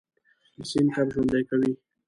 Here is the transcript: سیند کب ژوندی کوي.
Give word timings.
سیند 0.69 0.89
کب 0.93 1.07
ژوندی 1.13 1.43
کوي. 1.49 1.71